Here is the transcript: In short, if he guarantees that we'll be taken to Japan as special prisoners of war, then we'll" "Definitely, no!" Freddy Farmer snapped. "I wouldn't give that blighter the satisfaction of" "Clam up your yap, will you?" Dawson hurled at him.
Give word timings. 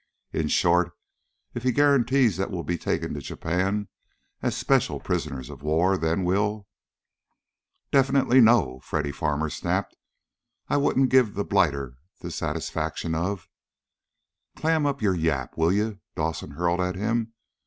In 0.33 0.47
short, 0.47 0.93
if 1.53 1.61
he 1.61 1.71
guarantees 1.71 2.35
that 2.37 2.49
we'll 2.49 2.63
be 2.63 2.75
taken 2.79 3.13
to 3.13 3.21
Japan 3.21 3.87
as 4.41 4.57
special 4.57 4.99
prisoners 4.99 5.47
of 5.47 5.61
war, 5.61 5.95
then 5.95 6.23
we'll" 6.23 6.67
"Definitely, 7.91 8.41
no!" 8.41 8.79
Freddy 8.79 9.11
Farmer 9.11 9.51
snapped. 9.51 9.95
"I 10.67 10.77
wouldn't 10.77 11.11
give 11.11 11.35
that 11.35 11.49
blighter 11.51 11.97
the 12.19 12.31
satisfaction 12.31 13.13
of" 13.13 13.47
"Clam 14.57 14.87
up 14.87 15.03
your 15.03 15.13
yap, 15.13 15.55
will 15.55 15.71
you?" 15.71 15.99
Dawson 16.15 16.49
hurled 16.53 16.81
at 16.81 16.95
him. 16.95 17.33